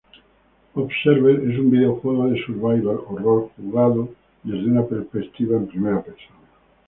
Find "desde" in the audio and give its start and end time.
4.41-4.65